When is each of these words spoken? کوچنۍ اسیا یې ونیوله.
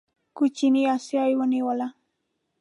کوچنۍ 0.37 0.83
اسیا 0.95 1.23
یې 1.29 1.35
ونیوله. 1.39 1.87